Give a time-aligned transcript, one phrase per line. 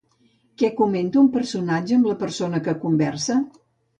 [0.61, 3.37] Què comenta un personatge amb la persona que conversa?